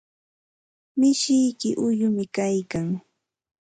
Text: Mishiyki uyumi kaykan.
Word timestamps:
Mishiyki 0.99 1.69
uyumi 1.87 2.25
kaykan. 2.35 2.87